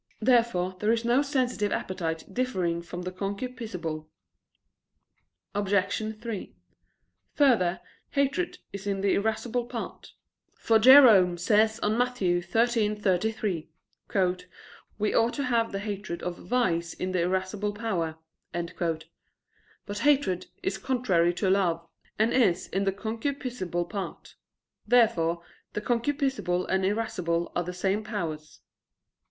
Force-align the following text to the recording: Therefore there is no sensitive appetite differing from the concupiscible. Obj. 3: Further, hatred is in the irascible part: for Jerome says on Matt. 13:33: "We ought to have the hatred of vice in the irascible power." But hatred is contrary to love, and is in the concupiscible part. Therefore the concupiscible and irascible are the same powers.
Therefore 0.23 0.75
there 0.79 0.91
is 0.91 1.05
no 1.05 1.21
sensitive 1.21 1.71
appetite 1.71 2.25
differing 2.33 2.81
from 2.81 3.03
the 3.03 3.11
concupiscible. 3.11 4.07
Obj. 5.53 6.19
3: 6.19 6.55
Further, 7.35 7.79
hatred 8.09 8.57
is 8.73 8.87
in 8.87 9.01
the 9.01 9.13
irascible 9.13 9.65
part: 9.67 10.13
for 10.57 10.79
Jerome 10.79 11.37
says 11.37 11.79
on 11.81 11.99
Matt. 11.99 12.15
13:33: 12.15 14.47
"We 14.97 15.13
ought 15.13 15.33
to 15.35 15.43
have 15.43 15.71
the 15.71 15.77
hatred 15.77 16.23
of 16.23 16.35
vice 16.35 16.95
in 16.95 17.11
the 17.11 17.21
irascible 17.21 17.71
power." 17.73 18.17
But 18.55 19.99
hatred 19.99 20.47
is 20.63 20.79
contrary 20.79 21.33
to 21.35 21.47
love, 21.51 21.87
and 22.17 22.33
is 22.33 22.65
in 22.69 22.85
the 22.85 22.91
concupiscible 22.91 23.87
part. 23.87 24.33
Therefore 24.87 25.43
the 25.73 25.81
concupiscible 25.81 26.65
and 26.67 26.83
irascible 26.83 27.51
are 27.55 27.63
the 27.63 27.71
same 27.71 28.03
powers. 28.03 28.61